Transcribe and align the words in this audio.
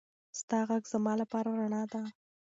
ستا 0.39 0.59
غږ 0.67 0.83
زما 0.93 1.13
لپاره 1.21 1.49
رڼا 1.59 1.83
ده. 1.91 2.01